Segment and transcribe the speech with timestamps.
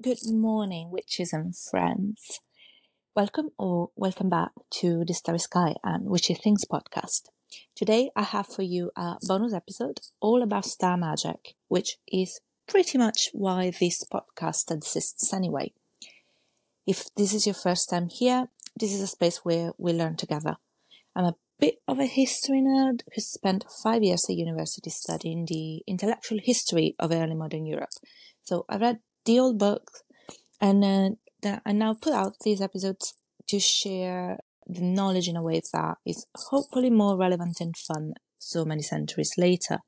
[0.00, 2.38] Good morning, witches and friends.
[3.16, 7.22] Welcome or welcome back to the Starry Sky and Witchy Things podcast.
[7.74, 12.38] Today I have for you a bonus episode all about star magic, which is
[12.68, 15.72] pretty much why this podcast exists anyway.
[16.86, 20.58] If this is your first time here, this is a space where we learn together.
[21.16, 25.82] I'm a bit of a history nerd who spent five years at university studying the
[25.88, 27.90] intellectual history of early modern Europe.
[28.44, 30.02] So I read the old books,
[30.58, 33.12] and uh, I now put out these episodes
[33.48, 38.64] to share the knowledge in a way that is hopefully more relevant and fun so
[38.64, 39.80] many centuries later.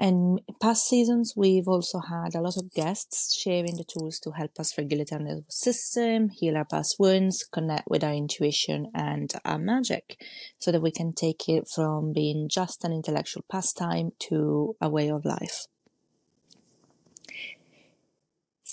[0.00, 4.58] And past seasons, we've also had a lot of guests sharing the tools to help
[4.58, 9.58] us regulate our nervous system, heal our past wounds, connect with our intuition and our
[9.58, 10.20] magic,
[10.58, 15.08] so that we can take it from being just an intellectual pastime to a way
[15.08, 15.66] of life.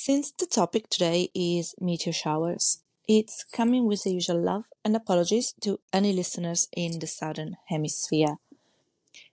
[0.02, 5.54] Since the topic today is meteor showers, it's coming with the usual love and apologies
[5.60, 8.38] to any listeners in the southern hemisphere.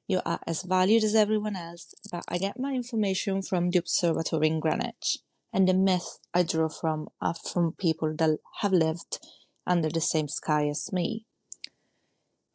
[0.09, 4.49] You are as valued as everyone else, but I get my information from the observatory
[4.49, 5.19] in Greenwich,
[5.53, 9.21] and the myth I draw from are from people that have lived
[9.69, 11.27] under the same sky as me.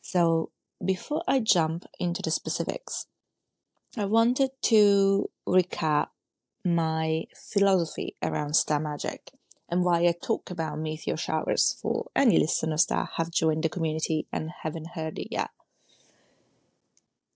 [0.01, 0.51] So,
[0.85, 3.05] before I jump into the specifics,
[3.97, 6.07] I wanted to recap
[6.63, 9.31] my philosophy around star magic
[9.69, 14.27] and why I talk about meteor showers for any listeners that have joined the community
[14.31, 15.49] and haven't heard it yet.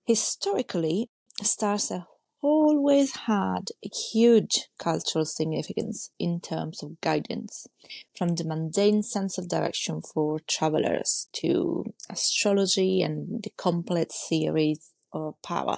[0.06, 1.10] Historically,
[1.42, 2.06] stars have
[2.42, 7.66] always had a huge cultural significance in terms of guidance,
[8.16, 15.42] from the mundane sense of direction for travelers to astrology and the complex theories of
[15.42, 15.78] power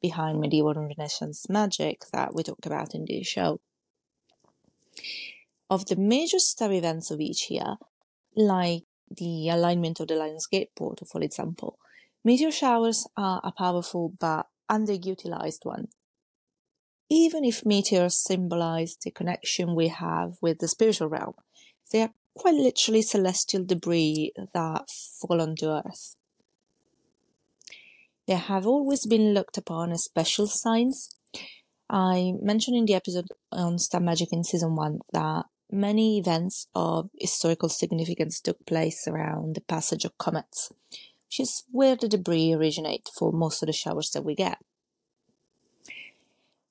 [0.00, 3.60] behind medieval and Renaissance magic that we talked about in this show.
[5.70, 7.76] Of the major star events of each year,
[8.36, 11.78] like the alignment of the Lion's Gate portal, for example,
[12.24, 15.88] meteor showers are a powerful but underutilized one.
[17.10, 21.34] Even if meteors symbolize the connection we have with the spiritual realm,
[21.90, 26.16] they are quite literally celestial debris that fall onto Earth.
[28.28, 31.08] They have always been looked upon as special signs.
[31.88, 37.08] I mentioned in the episode on Star Magic in season one that many events of
[37.18, 43.08] historical significance took place around the passage of comets, which is where the debris originate
[43.18, 44.58] for most of the showers that we get.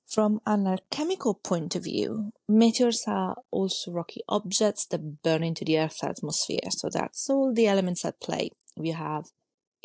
[0.06, 5.80] From an alchemical point of view, meteors are also rocky objects that burn into the
[5.80, 8.52] Earth's atmosphere, so that's all the elements at play.
[8.76, 9.24] We have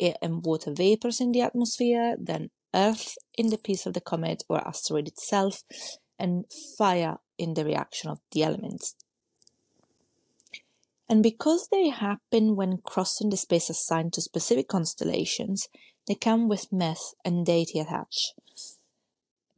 [0.00, 4.42] air and water vapors in the atmosphere, then earth in the piece of the comet
[4.48, 5.62] or asteroid itself,
[6.18, 6.44] and
[6.78, 8.94] fire in the reaction of the elements.
[11.08, 15.68] And because they happen when crossing the space assigned to specific constellations,
[16.06, 18.34] they come with myth and deity attached.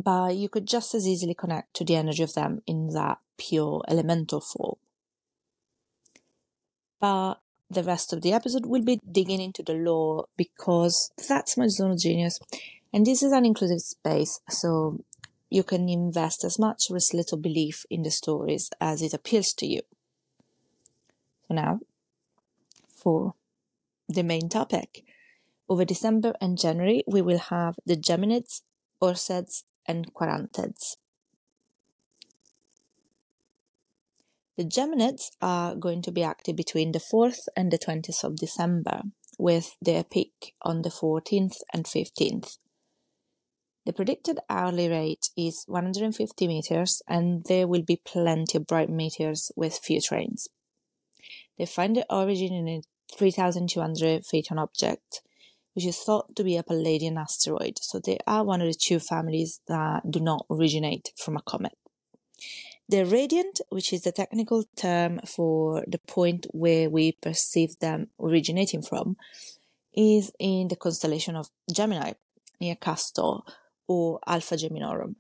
[0.03, 3.83] But you could just as easily connect to the energy of them in that pure
[3.89, 4.77] elemental form.
[7.01, 7.37] But
[7.71, 11.93] the rest of the episode will be digging into the lore because that's my zone
[11.93, 12.39] of genius.
[12.93, 15.01] And this is an inclusive space, so
[15.51, 19.53] you can invest as much or as little belief in the stories as it appeals
[19.55, 19.83] to you.
[21.49, 21.81] So now,
[22.95, 23.35] for
[24.09, 25.05] the main topic.
[25.69, 28.63] Over December and January, we will have the Geminids,
[29.03, 30.97] Ursids, and Quadrantids.
[34.57, 39.03] The Geminids are going to be active between the 4th and the 20th of December,
[39.39, 42.57] with their peak on the 14th and 15th.
[43.85, 49.53] The predicted hourly rate is 150 meters, and there will be plenty of bright meteors
[49.57, 50.49] with few trains.
[51.59, 52.83] They find their origin in a
[53.15, 55.21] 3,200 Phaethon object,
[55.75, 59.01] which is thought to be a Palladian asteroid, so they are one of the two
[59.01, 61.77] families that do not originate from a comet.
[62.89, 68.81] The radiant, which is the technical term for the point where we perceive them originating
[68.83, 69.17] from,
[69.93, 72.13] is in the constellation of Gemini,
[72.61, 73.39] near Castor,
[73.89, 75.17] or Alpha Geminorum,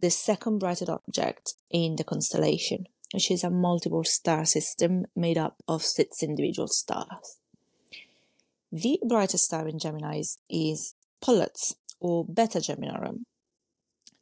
[0.00, 5.56] the second brightest object in the constellation, which is a multiple star system made up
[5.68, 7.38] of six individual stars.
[8.72, 13.24] The brightest star in Gemini is Pollux, or Beta Geminorum.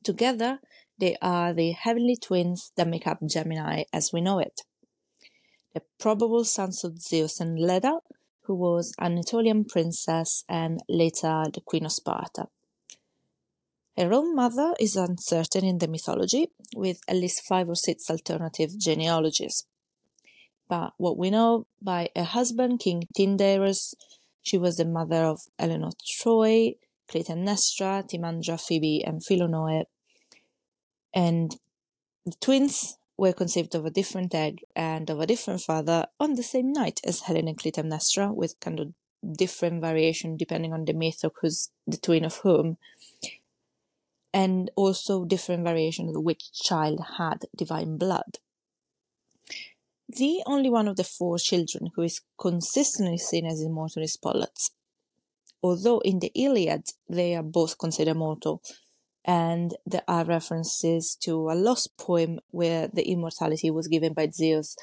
[0.02, 0.60] Together,
[0.98, 4.62] they are the heavenly twins that make up Gemini as we know it.
[5.74, 7.98] The probable sons of Zeus and Leda,
[8.42, 12.46] who was an Aetolian princess and later the Queen of Sparta.
[13.96, 18.76] Her own mother is uncertain in the mythology, with at least five or six alternative
[18.78, 19.66] genealogies.
[20.68, 23.94] But what we know by her husband, King Tyndareus,
[24.42, 26.74] she was the mother of Helen of Troy,
[27.08, 29.84] Clytemnestra, Timandra, Phoebe, and Philonoe.
[31.14, 31.56] And
[32.26, 36.42] the twins were conceived of a different egg and of a different father on the
[36.42, 38.92] same night as Helen and Clytemnestra, with kind of
[39.36, 42.76] different variation depending on the myth of who's the twin of whom
[44.34, 48.38] and also different variations of which child had divine blood.
[50.08, 54.70] The only one of the four children who is consistently seen as immortal is Pollux.
[55.62, 58.60] Although in the Iliad they are both considered mortal,
[59.24, 64.76] and there are references to a lost poem where the immortality was given by Zeus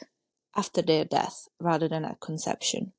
[0.55, 2.93] after their death rather than at conception.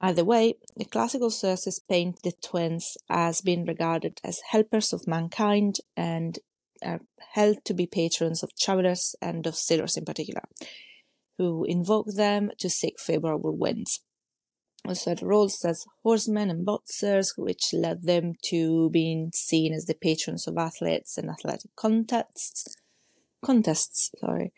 [0.00, 5.76] Either way, the classical sources paint the twins as being regarded as helpers of mankind
[5.96, 6.38] and
[6.82, 7.00] are
[7.32, 10.42] held to be patrons of travelers and of sailors in particular,
[11.36, 14.00] who invoke them to seek favorable winds.
[14.86, 20.46] Also roles as horsemen and boxers, which led them to being seen as the patrons
[20.46, 22.76] of athletes and athletic contests.
[23.44, 24.52] Contests, sorry.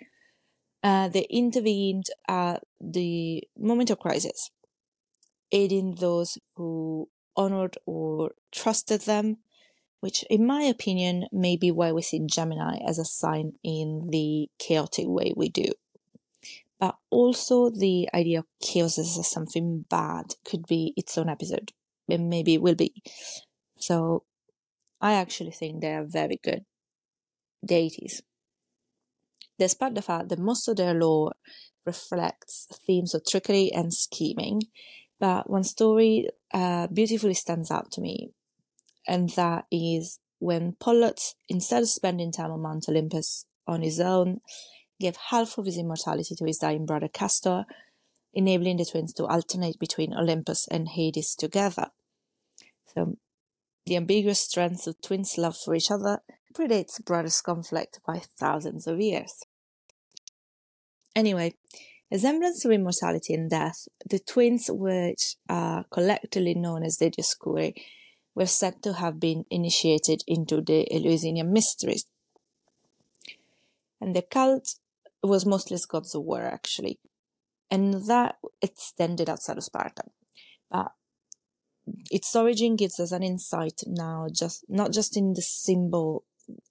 [0.83, 4.51] Uh, they intervened at the moment of crisis,
[5.53, 9.39] aiding those who honored or trusted them,
[10.01, 14.49] which, in my opinion, may be why we see Gemini as a sign in the
[14.59, 15.67] chaotic way we do.
[16.81, 21.73] But also, the idea of chaos as something bad could be its own episode,
[22.09, 23.03] and maybe it will be.
[23.79, 24.25] So,
[25.01, 26.65] I actually think they are very good
[27.65, 28.23] deities.
[29.59, 31.35] Despite the fact that most of their lore
[31.85, 34.63] reflects themes of trickery and scheming,
[35.19, 38.31] but one story uh, beautifully stands out to me,
[39.07, 44.41] and that is when Pollux, instead of spending time on Mount Olympus on his own,
[45.01, 47.65] gave half of his immortality to his dying brother Castor,
[48.33, 51.91] enabling the twins to alternate between Olympus and Hades together.
[52.95, 53.17] So,
[53.87, 56.21] the ambiguous strength of twins' love for each other
[56.55, 59.43] predates brothers' conflict by thousands of years.
[61.17, 61.55] Anyway,
[62.13, 67.75] a semblance of immortality and death, the twins, which are collectively known as the Dioscuri,
[68.35, 72.07] were said to have been initiated into the Eleusinian mysteries.
[74.01, 74.77] And the cult
[75.23, 76.99] was mostly as gods of war, actually,
[77.71, 80.05] and that extended outside of Sparta.
[80.71, 80.93] But
[82.11, 86.25] its origin gives us an insight now, just not just in the symbol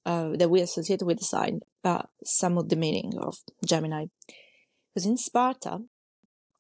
[0.06, 4.07] uh, that we associate with the sign, but some of the meaning of Gemini.
[4.94, 5.81] Because in Sparta,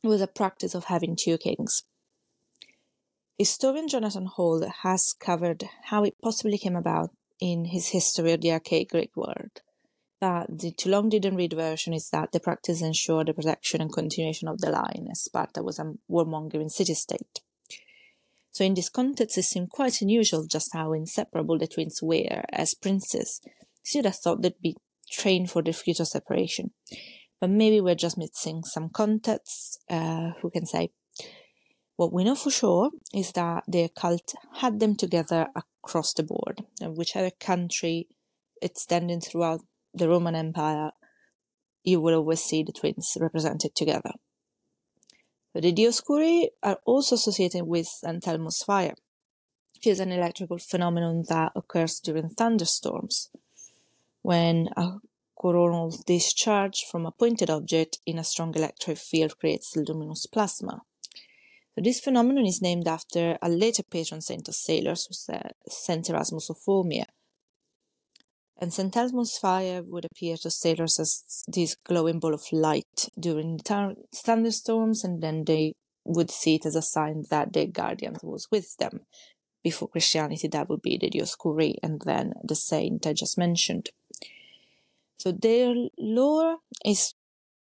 [0.03, 1.83] it was a practice of having two kings.
[3.37, 8.51] Historian Jonathan Hall has covered how it possibly came about in his History of the
[8.51, 9.61] Archaic Greek World.
[10.19, 13.91] But the too long didn't read version is that the practice ensured the protection and
[13.91, 17.39] continuation of the line, as Sparta was a warmongering city state.
[18.51, 22.73] So, in this context, it seemed quite unusual just how inseparable the twins were as
[22.73, 23.39] princes.
[23.83, 24.75] So you'd have thought they'd be
[25.09, 26.71] trained for their future separation
[27.39, 29.81] but maybe we're just missing some context.
[29.89, 30.91] Uh, who can say?
[31.95, 36.63] What we know for sure is that the cult had them together across the board,
[36.81, 38.07] and whichever country
[38.61, 39.61] extending throughout
[39.93, 40.91] the Roman Empire,
[41.83, 44.11] you will always see the twins represented together.
[45.53, 48.25] The Dioscuri are also associated with St.
[48.27, 48.93] Elmo's fire,
[49.73, 53.29] which is an electrical phenomenon that occurs during thunderstorms.
[54.21, 54.99] When a
[55.35, 60.81] coronal discharge from a pointed object in a strong electric field creates luminous plasma.
[61.75, 65.07] So this phenomenon is named after a later patron saint of sailors,
[65.69, 67.05] Saint Erasmus of Formia.
[68.61, 68.95] And St.
[68.95, 75.03] Elmo's fire would appear to sailors as this glowing ball of light during th- thunderstorms,
[75.03, 75.73] and then they
[76.03, 79.01] would see it as a sign that their guardian was with them.
[79.63, 83.89] Before Christianity, that would be the Dioscuri, and then the saint I just mentioned.
[85.17, 87.13] So their lore is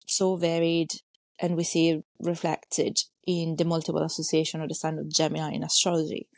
[0.07, 0.93] so varied
[1.41, 5.63] and we see it reflected in the multiple association of the sign of Gemini in
[5.63, 6.29] astrology.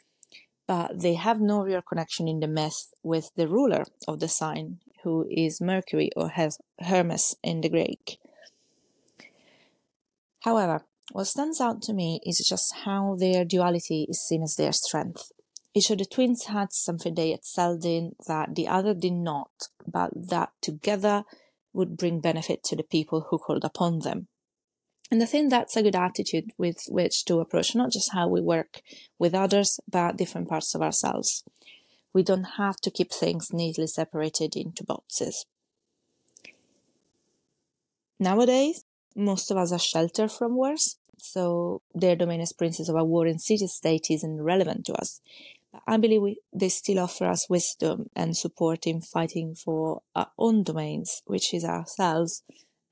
[0.72, 4.78] But they have no real connection in the myth with the ruler of the sign,
[5.02, 8.18] who is Mercury or has Hermes in the Greek.
[10.40, 14.72] However, what stands out to me is just how their duality is seen as their
[14.72, 15.30] strength.
[15.74, 20.10] Each of the twins had something they excelled in that the other did not, but
[20.14, 21.24] that together
[21.74, 24.28] would bring benefit to the people who called upon them.
[25.12, 28.40] And I think that's a good attitude with which to approach not just how we
[28.40, 28.80] work
[29.18, 31.44] with others, but different parts of ourselves.
[32.14, 35.46] we don't have to keep things neatly separated into boxes.
[38.18, 43.04] Nowadays, most of us are sheltered from wars, so their domain as princes of a
[43.04, 45.20] war warring city state isn't relevant to us.
[45.72, 50.30] But I believe we, they still offer us wisdom and support in fighting for our
[50.38, 52.42] own domains, which is ourselves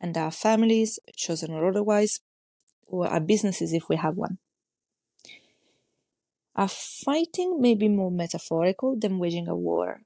[0.00, 2.20] and our families, chosen or otherwise,
[2.86, 4.38] or our businesses if we have one.
[6.56, 10.02] Our fighting may be more metaphorical than waging a war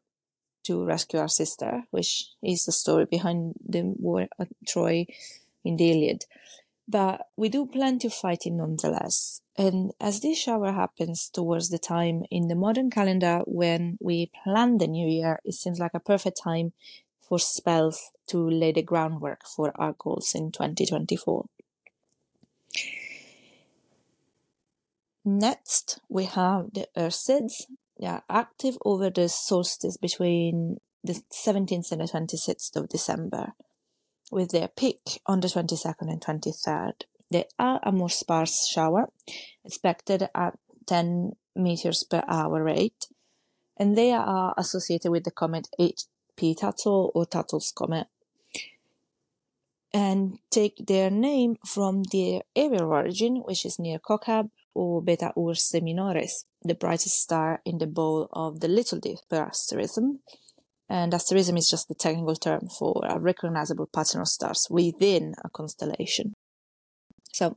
[0.65, 5.07] to rescue our sister, which is the story behind the war at Troy
[5.65, 6.25] in the Iliad.
[6.87, 9.41] But we do plenty of fighting nonetheless.
[9.57, 14.79] And as this shower happens towards the time in the modern calendar when we plan
[14.79, 16.73] the new year, it seems like a perfect time
[17.28, 21.47] for spells to lay the groundwork for our goals in 2024.
[25.25, 27.62] Next, we have the Ursids.
[27.99, 33.52] They are active over the solstice between the 17th and the 26th of December,
[34.31, 37.02] with their peak on the 22nd and 23rd.
[37.31, 39.09] They are a more sparse shower,
[39.64, 43.07] expected at 10 meters per hour rate,
[43.78, 45.69] and they are associated with the comet
[46.38, 48.07] 8P/Tuttle or Tuttle's comet,
[49.93, 55.33] and take their name from their area of origin, which is near Kochab, or Beta
[55.37, 60.21] Ursae Minoris, the brightest star in the bowl of the Little Dipper asterism.
[60.88, 65.49] And asterism is just the technical term for a recognizable pattern of stars within a
[65.49, 66.35] constellation.
[67.33, 67.57] So,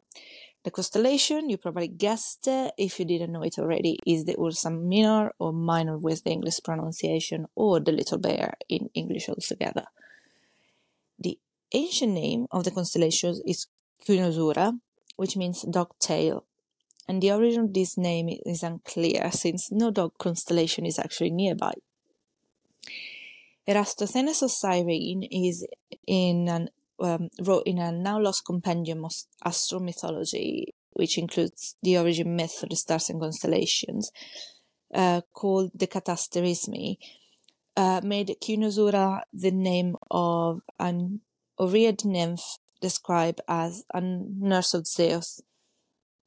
[0.68, 2.46] the constellation, you probably guessed
[2.78, 6.60] if you didn't know it already, is the Ursa Minor or Minor with the English
[6.62, 9.86] pronunciation or the Little Bear in English altogether.
[11.18, 11.40] The
[11.74, 13.68] ancient name of the constellation is
[14.06, 14.78] Cynosura,
[15.16, 16.44] which means dog tail
[17.08, 21.74] and the origin of this name is unclear since no dog constellation is actually nearby.
[23.66, 25.66] Eratosthenes of Cyrene is
[26.06, 29.14] in an, um, wrote in a now lost compendium of
[29.46, 34.12] astromythology, which includes the origin myth of the stars and constellations,
[34.94, 36.98] uh, called the Catasterismi,
[37.76, 41.22] uh, made Cynosura the name of an
[41.60, 45.42] Oread nymph described as a nurse of Zeus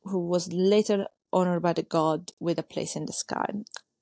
[0.04, 3.46] who was later honored by the god with a place in the sky.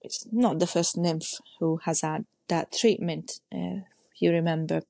[0.01, 1.27] It's not the first nymph
[1.59, 4.83] who has had that treatment, uh, if you remember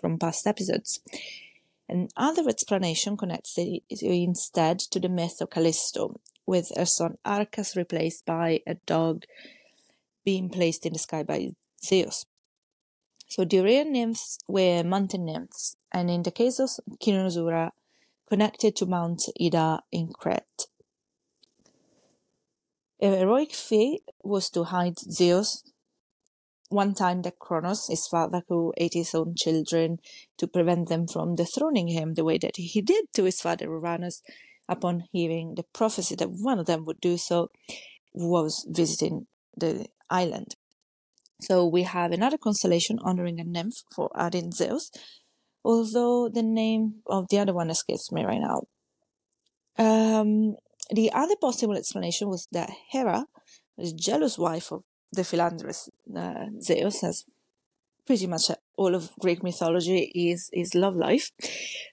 [0.00, 1.00] from past episodes.
[1.88, 8.24] Another explanation connects it instead to the myth of Callisto, with her son Arcas replaced
[8.24, 9.24] by a dog
[10.24, 11.50] being placed in the sky by
[11.84, 12.24] Zeus.
[13.28, 16.70] So the Oread nymphs were mountain nymphs, and in the case of
[17.02, 17.70] Cynosura,
[18.28, 20.66] connected to Mount Ida in Crete.
[23.00, 25.62] A heroic feat was to hide Zeus.
[26.70, 29.98] One time that Kronos, his father who ate his own children
[30.38, 34.22] to prevent them from dethroning him the way that he did to his father Uranus,
[34.68, 37.50] upon hearing the prophecy that one of them would do so,
[38.12, 40.56] was visiting the island.
[41.40, 44.90] So we have another constellation honoring a nymph for adding Zeus,
[45.64, 48.62] although the name of the other one escapes me right now.
[49.76, 50.56] Um,
[50.90, 53.26] the other possible explanation was that Hera,
[53.76, 57.24] the jealous wife of the philanderous uh, Zeus, as
[58.06, 61.30] pretty much all of Greek mythology is is love life,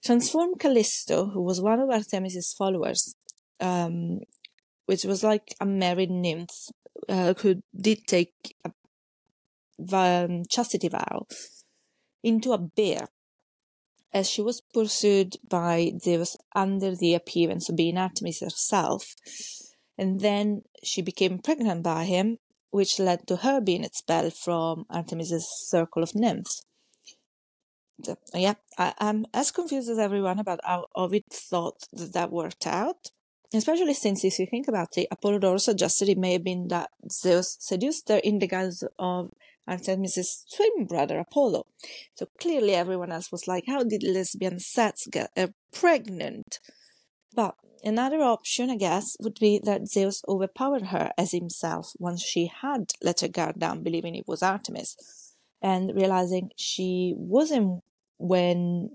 [0.03, 3.15] transformed Callisto, who was one of Artemis's followers,
[3.59, 4.19] um,
[4.85, 6.69] which was like a married nymph
[7.07, 8.71] uh, who did take a
[9.95, 11.25] um, chastity vow,
[12.23, 13.07] into a bear
[14.13, 19.15] as she was pursued by Zeus under the appearance of being Artemis herself.
[19.97, 22.37] And then she became pregnant by him,
[22.71, 26.63] which led to her being expelled from Artemis's circle of nymphs.
[28.03, 32.65] So, yeah, I, am as confused as everyone about how Ovid thought that that worked
[32.65, 33.11] out.
[33.53, 37.57] Especially since, if you think about it, Apollodorus suggested it may have been that Zeus
[37.59, 39.31] seduced her in the guise of
[39.67, 41.65] Artemis's twin brother Apollo.
[42.15, 46.59] So clearly everyone else was like, how did lesbian sets get her pregnant?
[47.35, 52.51] But another option, I guess, would be that Zeus overpowered her as himself once she
[52.61, 54.95] had let her guard down, believing it was Artemis,
[55.61, 57.83] and realizing she wasn't
[58.17, 58.91] when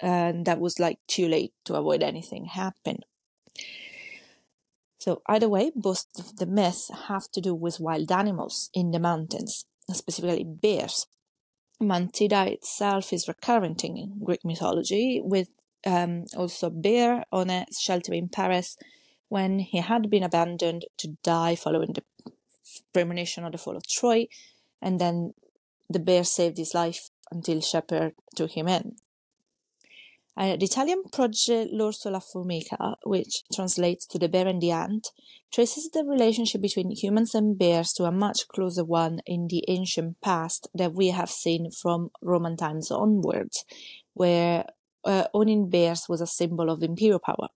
[0.00, 3.00] and that was like too late to avoid anything happen.
[4.98, 8.98] So either way, both of the myths have to do with wild animals in the
[8.98, 11.06] mountains specifically bears.
[11.80, 15.48] Mount Ida itself is recurrent in Greek mythology, with
[15.86, 18.76] um, also bear on a shelter in Paris
[19.28, 22.02] when he had been abandoned to die following the
[22.92, 24.26] premonition of the fall of Troy,
[24.82, 25.34] and then
[25.88, 28.96] the bear saved his life until Shepherd took him in.
[30.36, 35.08] Uh, the Italian project L'orso la formica, which translates to the bear and the ant,
[35.52, 40.20] traces the relationship between humans and bears to a much closer one in the ancient
[40.20, 43.64] past that we have seen from Roman times onwards,
[44.14, 44.64] where
[45.04, 47.48] uh, owning bears was a symbol of imperial power.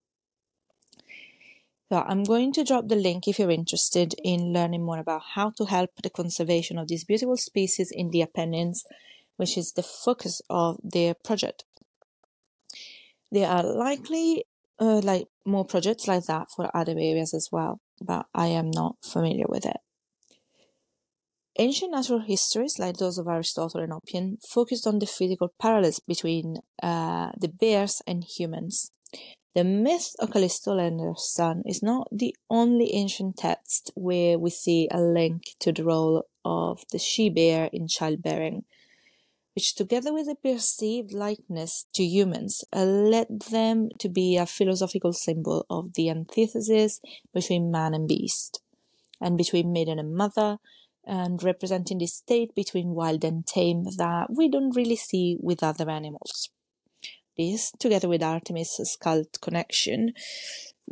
[1.90, 5.50] So I'm going to drop the link if you're interested in learning more about how
[5.50, 8.84] to help the conservation of these beautiful species in the Apennines,
[9.36, 11.64] which is the focus of their project.
[13.30, 14.44] There are likely
[14.80, 18.96] uh, like more projects like that for other areas as well, but I am not
[19.04, 19.76] familiar with it.
[21.56, 26.56] Ancient natural histories, like those of Aristotle and Oppian, focused on the physical parallels between
[26.82, 28.90] uh, the bears and humans.
[29.54, 34.50] The myth of Callisto and her son is not the only ancient text where we
[34.50, 38.64] see a link to the role of the she bear in childbearing,
[39.54, 45.12] which together with a perceived likeness to humans uh, led them to be a philosophical
[45.12, 47.00] symbol of the antithesis
[47.32, 48.60] between man and beast,
[49.20, 50.58] and between maiden and mother,
[51.06, 55.90] and representing the state between wild and tame that we don't really see with other
[55.90, 56.50] animals.
[57.36, 60.12] This, together with Artemis' cult connection,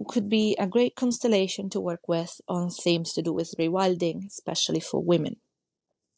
[0.08, 4.80] could be a great constellation to work with on themes to do with rewilding, especially
[4.80, 5.36] for women.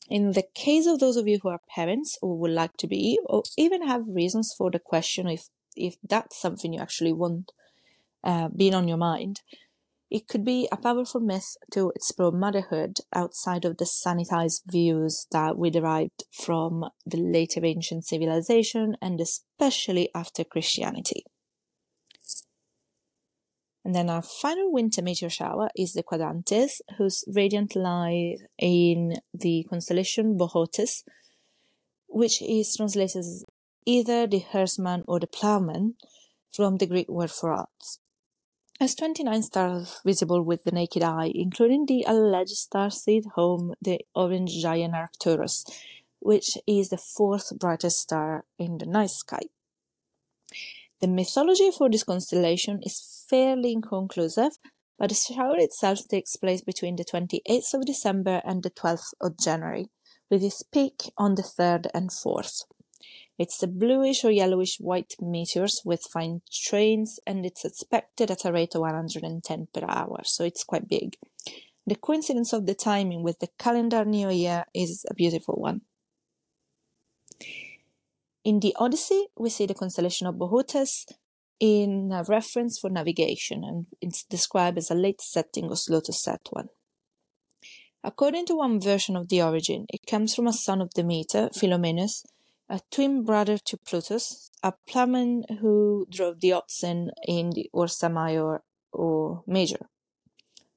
[0.08, 3.18] In the case of those of you who are parents or would like to be,
[3.26, 7.52] or even have reasons for the question if, if that's something you actually want
[8.22, 9.40] uh, being on your mind,
[10.14, 15.58] it could be a powerful myth to explore motherhood outside of the sanitized views that
[15.58, 21.24] we derived from the later ancient civilization and especially after Christianity.
[23.84, 29.66] And then our final winter meteor shower is the Quadrantids, whose radiant lies in the
[29.68, 31.02] constellation Boötes,
[32.06, 33.44] which is translated as
[33.84, 35.96] either the herdsman or the plowman
[36.52, 37.98] from the Greek word for ox.
[38.80, 44.60] As 29 stars visible with the naked eye, including the alleged starseed home, the orange
[44.60, 45.64] giant Arcturus,
[46.18, 49.42] which is the fourth brightest star in the night sky.
[51.00, 54.58] The mythology for this constellation is fairly inconclusive,
[54.98, 59.38] but the shower itself takes place between the 28th of December and the 12th of
[59.38, 59.88] January,
[60.30, 62.64] with its peak on the 3rd and 4th.
[63.38, 68.52] It's a bluish or yellowish white meteors with fine trains and it's expected at a
[68.52, 71.16] rate of 110 per hour, so it's quite big.
[71.86, 75.82] The coincidence of the timing with the calendar new year is a beautiful one.
[78.44, 81.06] In the Odyssey, we see the constellation of Boötes
[81.58, 86.12] in a reference for navigation, and it's described as a late setting or slow to
[86.12, 86.68] set one.
[88.02, 92.24] According to one version of the origin, it comes from a son of Demeter, Philomelus,
[92.68, 98.62] a twin brother to Plutus, a plowman who drove the oxen in the Ursa Major
[98.92, 99.88] or Major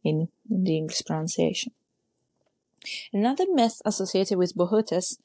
[0.03, 1.73] in the English pronunciation.
[3.11, 5.17] Another myth associated with Boötes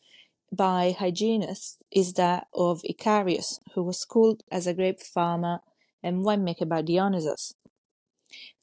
[0.51, 5.61] by Hyginus is that of Icarius, who was schooled as a grape farmer
[6.03, 7.55] and winemaker by Dionysus.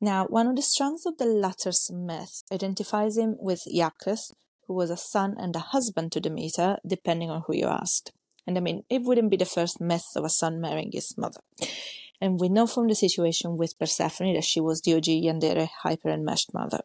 [0.02, 4.34] Now, one of the strands of the latter's myth identifies him with Iacchus,
[4.70, 8.12] who was a son and a husband to Demeter, depending on who you asked.
[8.46, 11.40] And I mean, it wouldn't be the first myth of a son marrying his mother.
[12.22, 16.54] And we know from the situation with Persephone that she was OG Yandere hyper enmeshed
[16.54, 16.82] mother.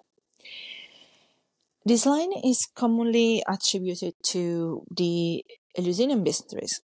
[1.85, 5.45] This line is commonly attributed to the
[5.77, 6.81] Eleusinian mysteries.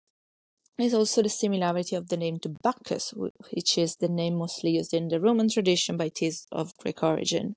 [0.77, 4.93] It's also the similarity of the name to Bacchus, which is the name mostly used
[4.93, 7.55] in the Roman tradition, by it is of Greek origin.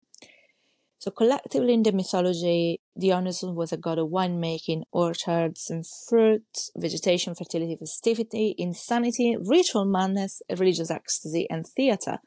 [1.02, 7.34] So collectively in the mythology, Dionysus was a god of winemaking, orchards and fruits, vegetation,
[7.34, 12.18] fertility, festivity, insanity, ritual madness, religious ecstasy, and theatre.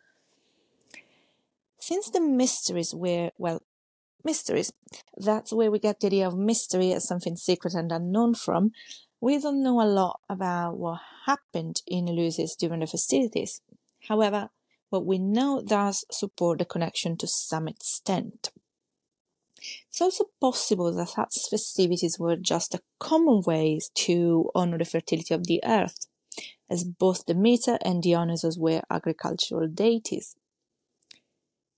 [1.80, 3.62] Since the mysteries were, well,
[4.26, 4.74] mysteries,
[5.16, 8.72] that's where we get the idea of mystery as something secret and unknown from,
[9.22, 13.62] we don't know a lot about what happened in Eleusis during the festivities.
[14.10, 14.50] However,
[14.90, 18.52] what we know does support the connection to some extent.
[19.90, 25.34] It's also possible that such festivities were just a common way to honor the fertility
[25.34, 26.08] of the earth,
[26.70, 30.36] as both Demeter and Dionysus were agricultural deities.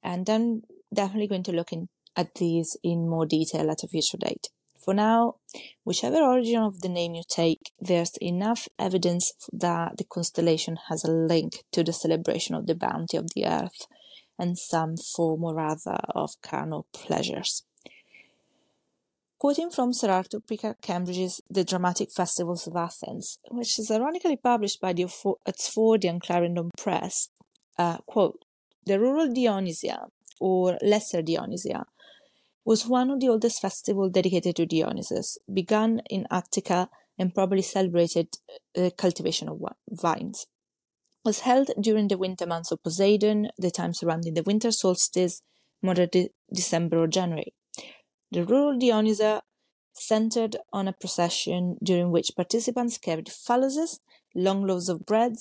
[0.01, 4.17] And I'm definitely going to look in, at these in more detail at a future
[4.17, 4.49] date.
[4.83, 5.35] For now,
[5.83, 11.11] whichever origin of the name you take, there's enough evidence that the constellation has a
[11.11, 13.85] link to the celebration of the bounty of the earth
[14.39, 17.63] and some form or other of carnal pleasures.
[19.39, 25.03] Quoting from Sir Pickard-Cambridge's The Dramatic Festivals of Athens, which is ironically published by the
[25.03, 27.29] Oxfordian Clarendon Press,
[27.77, 28.43] uh, quote,
[28.87, 30.07] the rural Dionysia,
[30.39, 31.85] or Lesser Dionysia,
[32.65, 38.39] was one of the oldest festivals dedicated to Dionysus, begun in Attica and probably celebrated
[38.73, 40.47] the uh, cultivation of vines.
[41.23, 45.43] It was held during the winter months of Poseidon, the time surrounding the winter solstice,
[45.83, 45.95] more
[46.51, 47.53] December or January.
[48.31, 49.41] The rural Dionysia
[49.93, 53.99] centered on a procession during which participants carried phalluses,
[54.35, 55.37] long loaves of bread,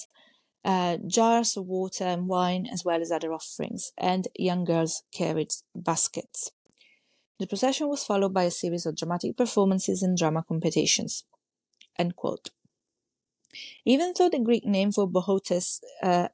[0.65, 5.53] uh, jars of water and wine, as well as other offerings, and young girls carried
[5.75, 6.51] baskets.
[7.39, 11.25] The procession was followed by a series of dramatic performances and drama competitions.
[13.85, 16.29] Even though the Greek name for Boötes, uh,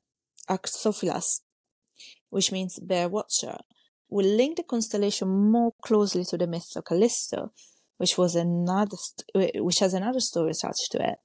[0.48, 1.40] Arctophylax,
[2.30, 3.58] which means bear watcher,
[4.12, 7.50] will link the constellation more closely to the myth of Callisto,
[7.96, 11.18] which was another st- which has another story attached to it.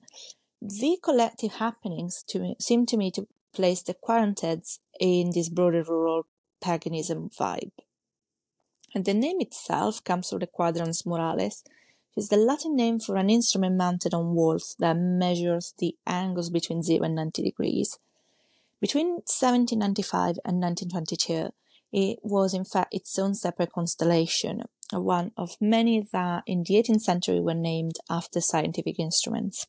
[0.61, 5.83] The collective happenings to me, seem to me to place the Quadrantids in this broader
[5.83, 6.25] rural
[6.61, 7.71] paganism vibe.
[8.95, 11.63] And the name itself comes from the quadrans muralis,
[12.15, 16.49] which is the Latin name for an instrument mounted on walls that measures the angles
[16.49, 17.99] between 0 and 90 degrees.
[18.79, 21.51] Between 1795 and 1922,
[21.91, 27.01] it was in fact its own separate constellation, one of many that in the 18th
[27.01, 29.67] century were named after scientific instruments.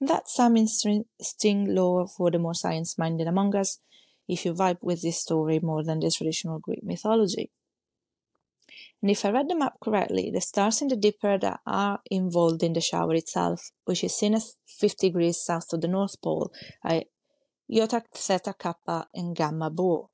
[0.00, 3.78] That's some interesting lore for the more science minded among us
[4.28, 7.50] if you vibe with this story more than the traditional Greek mythology.
[9.00, 12.62] And if I read the map correctly, the stars in the Dipper that are involved
[12.62, 16.52] in the shower itself, which is seen as 50 degrees south of the North Pole,
[16.84, 20.10] Iota, Theta, Kappa, and Gamma Bo.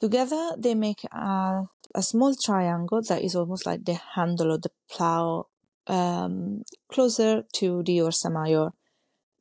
[0.00, 4.70] Together, they make a, a small triangle that is almost like the handle of the
[4.90, 5.46] plow,
[5.86, 8.70] um, closer to the Ursa Major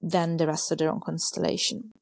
[0.01, 1.93] than the rest of their own constellation.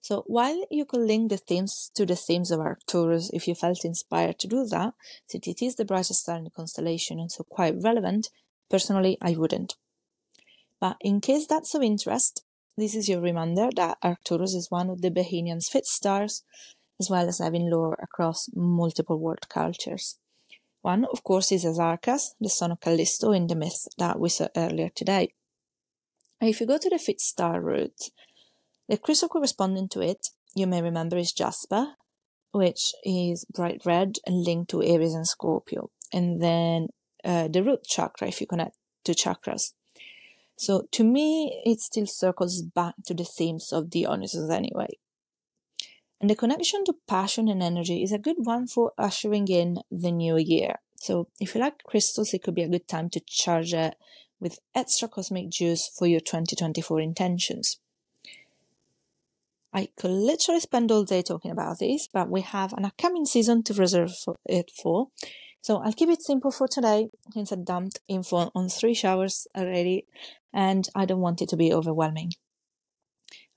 [0.00, 3.84] So while you could link the themes to the themes of Arcturus if you felt
[3.84, 4.92] inspired to do that,
[5.26, 8.28] since it is the brightest star in the constellation and so quite relevant,
[8.70, 9.76] personally I wouldn't.
[10.78, 12.44] But in case that's of interest,
[12.76, 16.42] this is your reminder that Arcturus is one of the Behenian's fixed stars
[17.00, 20.18] as well as having lore across multiple world cultures.
[20.82, 24.48] One, of course, is Azarkas, the son of Callisto in the myth that we saw
[24.56, 25.32] earlier today.
[26.40, 28.10] If you go to the fifth star route,
[28.88, 31.94] the crystal corresponding to it, you may remember, is Jasper,
[32.52, 35.90] which is bright red and linked to Aries and Scorpio.
[36.12, 36.88] And then
[37.24, 39.72] uh, the root chakra, if you connect to chakras.
[40.56, 44.98] So to me, it still circles back to the themes of Dionysus anyway.
[46.24, 50.10] And the connection to passion and energy is a good one for ushering in the
[50.10, 50.76] new year.
[50.96, 53.96] So if you like crystals, it could be a good time to charge it
[54.40, 57.78] with extra cosmic juice for your 2024 intentions.
[59.74, 63.62] I could literally spend all day talking about this, but we have an upcoming season
[63.64, 65.08] to reserve for it for.
[65.60, 70.06] So I'll keep it simple for today since I dumped info on three showers already
[70.54, 72.32] and I don't want it to be overwhelming.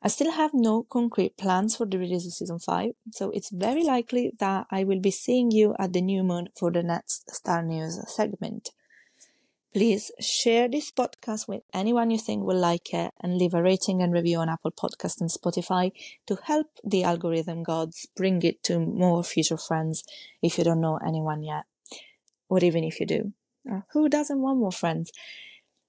[0.02, 3.84] I still have no concrete plans for the release of season 5, so it's very
[3.84, 7.64] likely that I will be seeing you at the new moon for the next Star
[7.64, 8.70] News segment.
[9.74, 14.02] Please share this podcast with anyone you think will like it and leave a rating
[14.02, 15.92] and review on Apple Podcast and Spotify
[16.26, 20.04] to help the algorithm gods bring it to more future friends
[20.42, 21.66] if you don't know anyone yet.
[22.50, 23.34] Or even if you do.
[23.70, 25.12] Uh, who doesn't want more friends?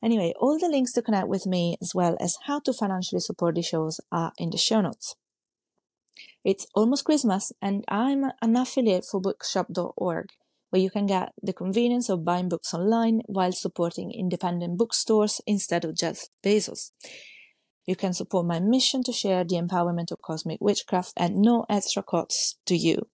[0.03, 3.55] Anyway, all the links to connect with me as well as how to financially support
[3.55, 5.17] the shows are in the show notes.
[6.45, 10.27] It's almost Christmas and I'm an affiliate for bookshop.org
[10.71, 15.85] where you can get the convenience of buying books online while supporting independent bookstores instead
[15.85, 16.91] of just Bezos.
[17.87, 22.03] You can support my mission to share the empowerment of cosmic witchcraft at no extra
[22.03, 23.09] cost to you.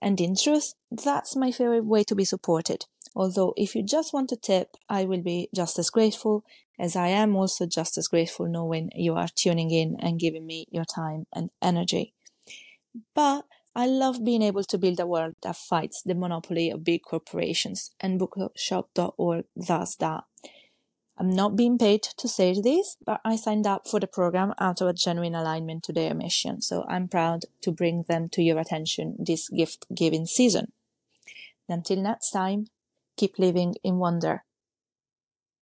[0.00, 2.86] And in truth, that's my favorite way to be supported.
[3.14, 6.44] Although, if you just want a tip, I will be just as grateful,
[6.78, 10.66] as I am also just as grateful knowing you are tuning in and giving me
[10.70, 12.14] your time and energy.
[13.14, 13.44] But
[13.74, 17.90] I love being able to build a world that fights the monopoly of big corporations,
[18.00, 20.24] and bookshop.org does that.
[21.18, 24.80] I'm not being paid to say this, but I signed up for the program out
[24.80, 28.58] of a genuine alignment to their mission, so I'm proud to bring them to your
[28.58, 30.72] attention this gift giving season.
[31.68, 32.66] Until next time,
[33.16, 34.44] keep living in wonder.